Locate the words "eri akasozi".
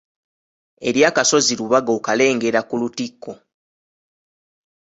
0.87-1.53